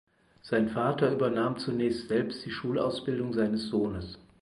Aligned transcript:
Sein 0.41 0.67
Vater 0.69 1.11
übernahm 1.11 1.59
zunächst 1.59 2.07
selbst 2.07 2.43
die 2.43 2.49
Schulausbildung 2.49 3.33
seines 3.33 3.67
Sohnes. 3.69 4.17